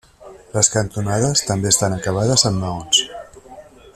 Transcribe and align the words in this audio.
Les 0.53 0.69
cantonades 0.75 1.43
també 1.51 1.69
estan 1.75 1.95
acabades 1.99 2.47
amb 2.51 2.65
maons. 2.65 3.05